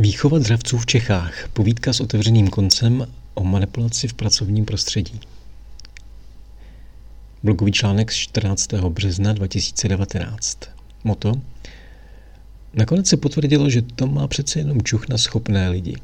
Výchova 0.00 0.38
dravců 0.38 0.78
v 0.78 0.86
Čechách. 0.86 1.48
Povídka 1.52 1.92
s 1.92 2.00
otevřeným 2.00 2.48
koncem 2.48 3.06
o 3.34 3.44
manipulaci 3.44 4.08
v 4.08 4.14
pracovním 4.14 4.64
prostředí. 4.64 5.20
Blogový 7.42 7.72
článek 7.72 8.12
z 8.12 8.14
14. 8.14 8.72
března 8.72 9.32
2019. 9.32 10.58
Moto. 11.04 11.32
Nakonec 12.74 13.06
se 13.06 13.16
potvrdilo, 13.16 13.70
že 13.70 13.82
Tom 13.82 14.14
má 14.14 14.28
přece 14.28 14.58
jenom 14.58 14.82
čuch 14.82 15.08
na 15.08 15.18
schopné 15.18 15.68
lidi. 15.68 15.96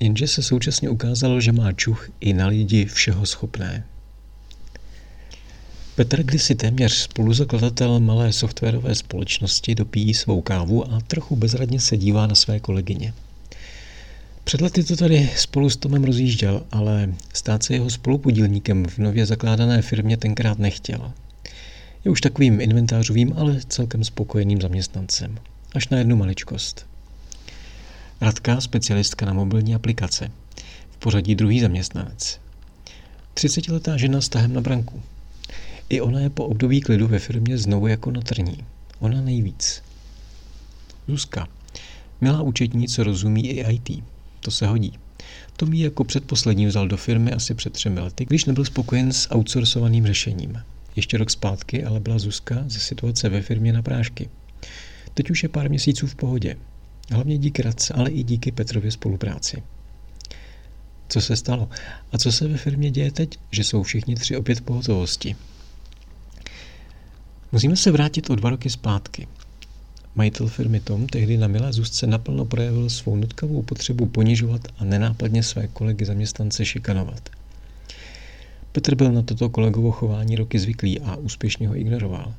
Jenže 0.00 0.28
se 0.28 0.42
současně 0.42 0.88
ukázalo, 0.90 1.40
že 1.40 1.52
má 1.52 1.72
čuch 1.72 2.10
i 2.20 2.32
na 2.32 2.46
lidi 2.46 2.84
všeho 2.84 3.26
schopné. 3.26 3.84
Petr 5.96 6.22
kdysi 6.22 6.54
téměř 6.54 6.92
spoluzakladatel 6.92 8.00
malé 8.00 8.32
softwarové 8.32 8.94
společnosti 8.94 9.74
dopíjí 9.74 10.14
svou 10.14 10.40
kávu 10.40 10.92
a 10.92 11.00
trochu 11.00 11.36
bezradně 11.36 11.80
se 11.80 11.96
dívá 11.96 12.26
na 12.26 12.34
své 12.34 12.60
kolegyně. 12.60 13.12
Před 14.52 14.60
lety 14.60 14.84
to 14.84 14.96
tady 14.96 15.30
spolu 15.36 15.70
s 15.70 15.76
Tomem 15.76 16.04
rozjížděl, 16.04 16.66
ale 16.70 17.14
stát 17.34 17.62
se 17.62 17.74
jeho 17.74 17.90
spolupodílníkem 17.90 18.86
v 18.86 18.98
nově 18.98 19.26
zakládané 19.26 19.82
firmě 19.82 20.16
tenkrát 20.16 20.58
nechtěl. 20.58 21.12
Je 22.04 22.10
už 22.10 22.20
takovým 22.20 22.60
inventářovým, 22.60 23.32
ale 23.36 23.60
celkem 23.68 24.04
spokojeným 24.04 24.60
zaměstnancem. 24.60 25.38
Až 25.74 25.88
na 25.88 25.98
jednu 25.98 26.16
maličkost. 26.16 26.86
Radka, 28.20 28.60
specialistka 28.60 29.26
na 29.26 29.32
mobilní 29.32 29.74
aplikace. 29.74 30.30
V 30.90 30.96
pořadí 30.96 31.34
druhý 31.34 31.60
zaměstnanec. 31.60 32.40
30-letá 33.34 33.96
žena 33.96 34.20
s 34.20 34.28
tahem 34.28 34.52
na 34.52 34.60
branku. 34.60 35.02
I 35.88 36.00
ona 36.00 36.20
je 36.20 36.30
po 36.30 36.44
období 36.44 36.80
klidu 36.80 37.08
ve 37.08 37.18
firmě 37.18 37.58
znovu 37.58 37.86
jako 37.86 38.10
na 38.10 38.20
trní. 38.20 38.64
Ona 38.98 39.20
nejvíc. 39.20 39.82
Zuzka. 41.08 41.48
Milá 42.20 42.42
účetní, 42.42 42.88
co 42.88 43.04
rozumí 43.04 43.48
i 43.48 43.74
IT. 43.74 44.11
To 44.42 44.50
se 44.50 44.66
hodí. 44.66 44.98
To 45.56 45.66
mi 45.66 45.80
jako 45.80 46.04
předposlední 46.04 46.66
vzal 46.66 46.88
do 46.88 46.96
firmy 46.96 47.32
asi 47.32 47.54
před 47.54 47.72
třemi 47.72 48.00
lety, 48.00 48.24
když 48.24 48.44
nebyl 48.44 48.64
spokojen 48.64 49.12
s 49.12 49.34
outsourcovaným 49.34 50.06
řešením. 50.06 50.62
Ještě 50.96 51.18
rok 51.18 51.30
zpátky 51.30 51.84
ale 51.84 52.00
byla 52.00 52.18
Zuzka 52.18 52.64
ze 52.66 52.78
situace 52.78 53.28
ve 53.28 53.42
firmě 53.42 53.72
na 53.72 53.82
prášky. 53.82 54.28
Teď 55.14 55.30
už 55.30 55.42
je 55.42 55.48
pár 55.48 55.68
měsíců 55.68 56.06
v 56.06 56.14
pohodě. 56.14 56.56
Hlavně 57.10 57.38
díky 57.38 57.62
Radce, 57.62 57.94
ale 57.94 58.10
i 58.10 58.22
díky 58.22 58.52
Petrově 58.52 58.90
spolupráci. 58.90 59.62
Co 61.08 61.20
se 61.20 61.36
stalo? 61.36 61.68
A 62.12 62.18
co 62.18 62.32
se 62.32 62.48
ve 62.48 62.56
firmě 62.56 62.90
děje 62.90 63.10
teď, 63.10 63.38
že 63.50 63.64
jsou 63.64 63.82
všichni 63.82 64.14
tři 64.14 64.36
opět 64.36 64.58
v 64.58 64.62
pohotovosti? 64.62 65.36
Musíme 67.52 67.76
se 67.76 67.90
vrátit 67.90 68.30
o 68.30 68.34
dva 68.34 68.50
roky 68.50 68.70
zpátky. 68.70 69.28
Majitel 70.14 70.48
firmy 70.48 70.80
Tom 70.80 71.06
tehdy 71.06 71.36
na 71.36 71.48
milé 71.48 71.72
Zuzce 71.72 72.06
naplno 72.06 72.44
projevil 72.44 72.90
svou 72.90 73.16
nutkavou 73.16 73.62
potřebu 73.62 74.06
ponižovat 74.06 74.60
a 74.78 74.84
nenápadně 74.84 75.42
své 75.42 75.68
kolegy 75.68 76.04
zaměstnance 76.04 76.64
šikanovat. 76.64 77.28
Petr 78.72 78.94
byl 78.94 79.12
na 79.12 79.22
toto 79.22 79.48
kolegovo 79.48 79.90
chování 79.90 80.36
roky 80.36 80.58
zvyklý 80.58 81.00
a 81.00 81.16
úspěšně 81.16 81.68
ho 81.68 81.76
ignoroval. 81.76 82.34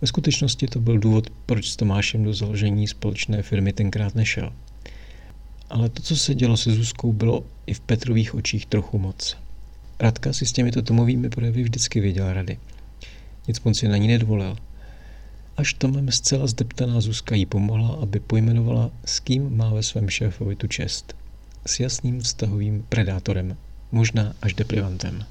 Ve 0.00 0.06
skutečnosti 0.06 0.66
to 0.66 0.80
byl 0.80 0.98
důvod, 0.98 1.30
proč 1.46 1.70
s 1.70 1.76
Tomášem 1.76 2.24
do 2.24 2.34
založení 2.34 2.88
společné 2.88 3.42
firmy 3.42 3.72
tenkrát 3.72 4.14
nešel. 4.14 4.52
Ale 5.70 5.88
to, 5.88 6.02
co 6.02 6.16
se 6.16 6.34
dělo 6.34 6.56
se 6.56 6.72
Zuzkou, 6.72 7.12
bylo 7.12 7.44
i 7.66 7.74
v 7.74 7.80
Petrových 7.80 8.34
očích 8.34 8.66
trochu 8.66 8.98
moc. 8.98 9.36
Radka 10.00 10.32
si 10.32 10.46
s 10.46 10.52
těmito 10.52 10.82
Tomovými 10.82 11.30
projevy 11.30 11.62
vždycky 11.62 12.00
věděla 12.00 12.32
rady. 12.32 12.58
Nic 13.48 13.60
moc 13.60 13.78
si 13.78 13.88
na 13.88 13.96
ní 13.96 14.08
nedovolil– 14.08 14.56
Až 15.58 15.74
Tomem 15.74 16.10
zcela 16.10 16.46
zdeptaná 16.46 17.00
Zuzka 17.00 17.34
jí 17.34 17.46
pomohla, 17.46 17.98
aby 18.02 18.20
pojmenovala, 18.20 18.90
s 19.04 19.20
kým 19.20 19.56
má 19.56 19.74
ve 19.74 19.82
svém 19.82 20.08
šéfovi 20.08 20.56
tu 20.56 20.66
čest. 20.66 21.16
S 21.66 21.80
jasným 21.80 22.20
vztahovým 22.20 22.86
predátorem, 22.88 23.56
možná 23.92 24.34
až 24.42 24.54
deprivantem. 24.54 25.24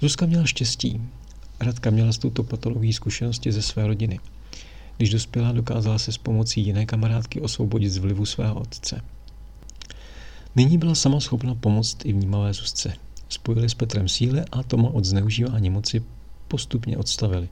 Zuzka 0.00 0.26
měla 0.26 0.44
štěstí. 0.44 1.00
Radka 1.60 1.90
měla 1.90 2.12
s 2.12 2.18
touto 2.18 2.42
patologií 2.42 2.92
zkušenosti 2.92 3.52
ze 3.52 3.62
své 3.62 3.86
rodiny. 3.86 4.20
Když 4.96 5.10
dospěla, 5.10 5.52
dokázala 5.52 5.98
se 5.98 6.12
s 6.12 6.18
pomocí 6.18 6.60
jiné 6.60 6.86
kamarádky 6.86 7.40
osvobodit 7.40 7.92
z 7.92 7.96
vlivu 7.96 8.26
svého 8.26 8.54
otce. 8.54 9.00
Nyní 10.56 10.78
byla 10.78 10.94
sama 10.94 11.20
schopna 11.20 11.54
pomoct 11.54 12.04
i 12.04 12.12
vnímavé 12.12 12.52
Zuzce. 12.52 12.92
Spojili 13.28 13.68
s 13.68 13.74
Petrem 13.74 14.08
síle 14.08 14.44
a 14.52 14.62
Toma 14.62 14.88
od 14.88 15.04
zneužívání 15.04 15.70
moci 15.70 16.02
postupně 16.48 16.98
odstavili. 16.98 17.48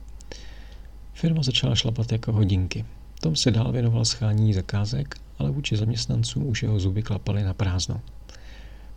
Firma 1.21 1.43
začala 1.43 1.75
šlapat 1.75 2.13
jako 2.13 2.33
hodinky. 2.33 2.85
Tom 3.21 3.37
se 3.37 3.51
dál 3.51 3.73
věnoval 3.73 4.05
schání 4.05 4.55
zakázek, 4.55 5.15
ale 5.39 5.51
vůči 5.51 5.77
zaměstnancům 5.77 6.47
už 6.47 6.63
jeho 6.63 6.81
zuby 6.81 7.03
klapaly 7.03 7.43
na 7.43 7.55
prázdno. 7.55 8.01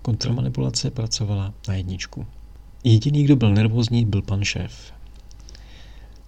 Kontramanipulace 0.01 0.91
pracovala 0.91 1.53
na 1.67 1.75
jedničku. 1.75 2.25
Jediný, 2.83 3.23
kdo 3.23 3.35
byl 3.35 3.53
nervózní, 3.53 4.05
byl 4.05 4.21
pan 4.21 4.43
šéf. 4.43 4.93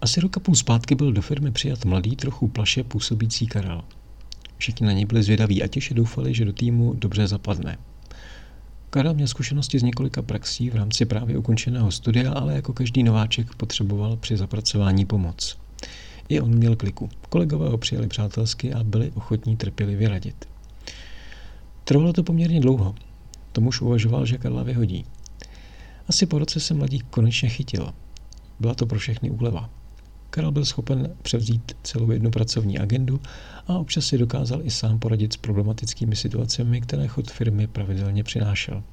Asi 0.02 0.20
roka 0.20 0.40
půl 0.40 0.56
zpátky 0.56 0.96
byl 0.96 1.14
do 1.14 1.22
firmy 1.22 1.52
přijat 1.52 1.86
mladý, 1.86 2.16
trochu 2.16 2.48
plaše 2.48 2.84
působící 2.84 3.48
Karel. 3.48 3.84
Všichni 4.58 4.88
na 4.88 4.94
něj 4.94 5.06
byli 5.06 5.24
zvědaví 5.24 5.64
a 5.64 5.68
těše 5.68 5.94
doufali, 5.94 6.34
že 6.34 6.46
do 6.46 6.54
týmu 6.54 6.94
dobře 6.94 7.28
zapadne. 7.28 7.78
Karel 8.90 9.14
měl 9.14 9.28
zkušenosti 9.28 9.80
z 9.80 9.84
několika 9.84 10.22
praxí 10.22 10.70
v 10.70 10.76
rámci 10.76 11.06
právě 11.06 11.38
ukončeného 11.38 11.92
studia, 11.92 12.34
ale 12.34 12.56
jako 12.56 12.74
každý 12.74 13.04
nováček 13.04 13.56
potřeboval 13.56 14.18
při 14.18 14.38
zapracování 14.38 15.06
pomoc. 15.06 15.65
I 16.30 16.42
on 16.42 16.56
měl 16.56 16.76
kliku. 16.76 17.10
Kolegové 17.30 17.70
ho 17.70 17.78
přijali 17.78 18.08
přátelsky 18.08 18.74
a 18.74 18.84
byli 18.84 19.12
ochotní 19.12 19.58
trpělivě 19.58 20.10
radit. 20.10 20.46
Trvalo 21.84 22.14
to 22.14 22.24
poměrně 22.24 22.60
dlouho. 22.60 22.96
Tomuž 23.52 23.82
uvažoval, 23.82 24.26
že 24.26 24.38
Karla 24.38 24.64
vyhodí. 24.64 25.06
Asi 26.08 26.26
po 26.26 26.40
roce 26.40 26.60
se 26.60 26.74
mladík 26.74 27.06
konečně 27.10 27.50
chytil. 27.50 27.94
Byla 28.60 28.74
to 28.74 28.86
pro 28.86 29.00
všechny 29.00 29.30
úleva. 29.30 29.70
Karel 30.30 30.52
byl 30.52 30.66
schopen 30.66 31.16
převzít 31.22 31.72
celou 31.84 32.12
jednu 32.12 32.32
pracovní 32.32 32.80
agendu 32.80 33.20
a 33.68 33.78
občas 33.78 34.06
si 34.06 34.18
dokázal 34.18 34.62
i 34.64 34.72
sám 34.72 35.00
poradit 35.00 35.34
s 35.34 35.38
problematickými 35.38 36.16
situacemi, 36.16 36.82
které 36.82 37.08
chod 37.08 37.32
firmy 37.32 37.68
pravidelně 37.68 38.24
přinášel. 38.24 38.84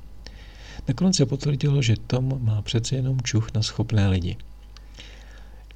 Nakonec 0.89 1.17
se 1.17 1.27
potvrdilo, 1.27 1.83
že 1.83 1.95
Tom 2.07 2.39
má 2.45 2.63
přece 2.63 2.97
jenom 2.97 3.21
čuch 3.21 3.55
na 3.55 3.63
schopné 3.63 4.09
lidi– 4.09 4.37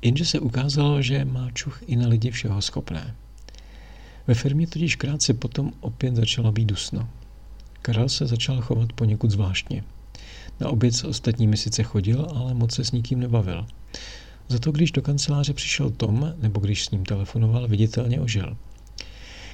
Jenže 0.03 0.25
se 0.25 0.41
ukázalo, 0.41 1.03
že 1.03 1.25
má 1.25 1.51
čuch 1.51 1.83
i 1.87 1.97
na 1.97 2.09
lidi 2.09 2.31
všeho 2.31 2.63
schopné. 2.63 3.15
Ve 4.27 4.35
firmě 4.35 4.67
totiž 4.67 4.97
krátce 4.97 5.35
potom 5.35 5.73
opět 5.81 6.17
začalo 6.17 6.53
být 6.53 6.65
dusno. 6.65 7.09
Karel 7.83 8.09
se 8.09 8.27
začal 8.27 8.61
chovat 8.61 8.93
poněkud 8.93 9.31
zvláštně. 9.31 9.85
Na 10.61 10.69
oběd 10.69 10.95
s 10.95 11.05
ostatními 11.05 11.57
sice 11.57 11.83
chodil, 11.83 12.27
ale 12.35 12.55
moc 12.55 12.75
se 12.75 12.85
s 12.85 12.93
nikým 12.93 13.21
nebavil. 13.21 13.67
Za 14.49 14.59
to, 14.59 14.73
když 14.73 14.93
do 14.93 15.03
kanceláře 15.03 15.53
přišel 15.53 15.91
Tom, 15.91 16.35
nebo 16.39 16.61
když 16.61 16.85
s 16.85 16.91
ním 16.91 17.05
telefonoval, 17.05 17.69
viditelně 17.69 18.21
ožil. 18.21 18.57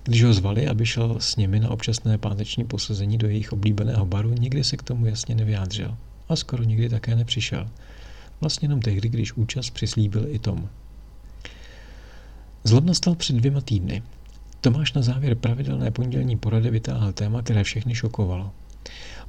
Když 0.04 0.24
ho 0.24 0.32
zvali, 0.32 0.68
aby 0.68 0.86
šel 0.86 1.16
s 1.18 1.36
nimi 1.36 1.60
na 1.60 1.70
občasné 1.70 2.18
páteční 2.18 2.64
posazení 2.64 3.18
do 3.18 3.28
jejich 3.28 3.52
oblíbeného 3.52 4.06
baru, 4.06 4.32
nikdy 4.32 4.64
se 4.64 4.76
k 4.76 4.82
tomu 4.82 5.06
jasně 5.06 5.34
nevyjádřil. 5.34 5.96
A 6.28 6.36
skoro 6.36 6.62
nikdy 6.62 6.88
také 6.88 7.16
nepřišel– 7.16 7.68
Vlastně 8.42 8.66
jenom 8.66 8.80
tehdy, 8.80 9.08
když 9.08 9.32
účast 9.32 9.70
přislíbil 9.70 10.26
i 10.28 10.38
Tom. 10.38 10.68
Zlom 12.64 12.86
nastal 12.86 13.14
před 13.14 13.36
dvěma 13.36 13.60
týdny. 13.60 14.02
Tomáš 14.60 14.92
na 14.92 15.02
závěr 15.02 15.34
pravidelné 15.34 15.90
pondělní 15.90 16.36
porady 16.36 16.70
vytáhl 16.70 17.12
téma, 17.12 17.42
které 17.42 17.64
všechny 17.64 17.94
šokovalo. 17.94 18.52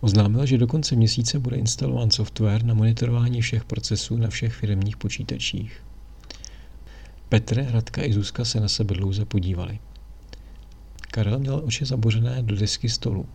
Oznámil, 0.02 0.46
že 0.46 0.58
do 0.58 0.68
konce 0.68 0.96
měsíce 0.96 1.40
bude 1.40 1.58
instalován 1.58 2.12
software 2.12 2.64
na 2.64 2.74
monitorování 2.74 3.42
všech 3.42 3.66
procesů 3.66 4.18
na 4.18 4.28
všech 4.28 4.54
firmních 4.54 4.98
počítačích. 4.98 5.84
Petr, 7.30 7.66
Radka 7.72 8.04
i 8.04 8.14
Zuzka 8.14 8.46
se 8.46 8.60
na 8.60 8.68
sebe 8.68 8.96
dlouze 8.96 9.26
podívali. 9.26 9.80
Karel 11.12 11.40
měl 11.40 11.62
oči 11.66 11.86
zabořené 11.86 12.44
do 12.44 12.56
desky 12.56 12.90
stolu. 12.90 13.26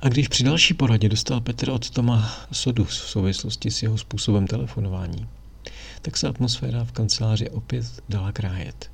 A 0.00 0.08
když 0.08 0.28
při 0.28 0.44
další 0.44 0.74
poradě 0.74 1.08
dostal 1.08 1.40
Petr 1.40 1.70
od 1.70 1.90
Toma 1.90 2.36
sodu 2.52 2.84
v 2.84 2.94
souvislosti 2.94 3.70
s 3.70 3.82
jeho 3.82 3.98
způsobem 3.98 4.46
telefonování, 4.46 5.26
tak 6.02 6.16
se 6.16 6.28
atmosféra 6.28 6.84
v 6.84 6.92
kanceláři 6.92 7.50
opět 7.50 7.84
dala 8.08 8.32
krájet. 8.32 8.90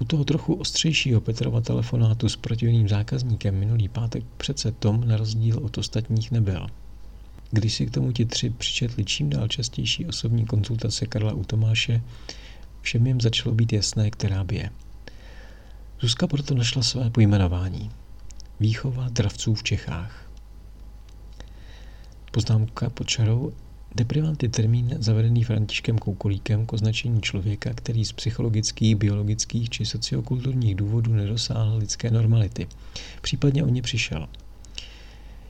U 0.00 0.04
toho 0.04 0.24
trochu 0.24 0.54
ostřejšího 0.54 1.20
Petrova 1.20 1.60
telefonátu 1.60 2.28
s 2.28 2.36
protivným 2.36 2.88
zákazníkem 2.88 3.58
minulý 3.58 3.88
pátek 3.88 4.24
přece 4.36 4.72
Tom 4.72 5.08
na 5.08 5.16
rozdíl 5.16 5.58
od 5.58 5.78
ostatních 5.78 6.30
nebyl. 6.30 6.66
Když 7.50 7.74
si 7.74 7.86
k 7.86 7.90
tomu 7.90 8.12
ti 8.12 8.24
tři 8.24 8.50
přičetli 8.50 9.04
čím 9.04 9.30
dál 9.30 9.48
častější 9.48 10.06
osobní 10.06 10.46
konzultace 10.46 11.06
Karla 11.06 11.32
u 11.32 11.44
Tomáše, 11.44 12.02
všem 12.82 13.06
jim 13.06 13.20
začalo 13.20 13.54
být 13.54 13.72
jasné, 13.72 14.10
která 14.10 14.44
by 14.44 14.56
je. 14.56 14.70
Zuzka 16.00 16.26
proto 16.26 16.54
našla 16.54 16.82
své 16.82 17.10
pojmenování. 17.10 17.90
Výchova 18.60 19.08
dravců 19.08 19.54
v 19.54 19.62
Čechách. 19.62 20.30
Poznámka 22.30 22.90
pod 22.90 23.06
čarou 23.06 23.52
Deprivant 23.94 24.42
je 24.42 24.48
termín 24.48 24.96
zavedený 24.98 25.44
Františkem 25.44 25.98
Koukolíkem 25.98 26.66
k 26.66 26.72
označení 26.72 27.20
člověka, 27.20 27.74
který 27.74 28.04
z 28.04 28.12
psychologických, 28.12 28.96
biologických 28.96 29.70
či 29.70 29.86
sociokulturních 29.86 30.74
důvodů 30.74 31.12
nedosáhl 31.12 31.76
lidské 31.76 32.10
normality. 32.10 32.66
Případně 33.22 33.64
o 33.64 33.68
ně 33.68 33.82
přišel. 33.82 34.28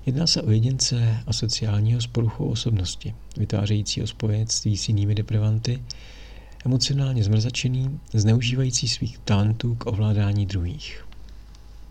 Jedná 0.06 0.26
se 0.26 0.42
o 0.42 0.50
jedince 0.50 1.16
asociálního 1.26 2.00
s 2.00 2.06
poruchou 2.06 2.48
osobnosti, 2.48 3.14
vytvářejícího 3.36 4.06
spojenectví 4.06 4.76
s 4.76 4.88
jinými 4.88 5.14
deprivanty, 5.14 5.82
emocionálně 6.66 7.24
zmrzačený, 7.24 8.00
zneužívající 8.12 8.88
svých 8.88 9.18
talentů 9.18 9.74
k 9.74 9.86
ovládání 9.86 10.46
druhých. 10.46 11.09